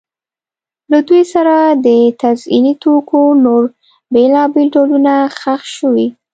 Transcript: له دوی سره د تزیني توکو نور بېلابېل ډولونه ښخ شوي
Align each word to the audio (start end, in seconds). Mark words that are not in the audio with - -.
له 0.91 0.99
دوی 1.07 1.23
سره 1.33 1.55
د 1.85 1.87
تزیني 2.21 2.73
توکو 2.83 3.21
نور 3.45 3.63
بېلابېل 4.13 4.67
ډولونه 4.75 5.13
ښخ 5.39 5.61
شوي 5.77 6.07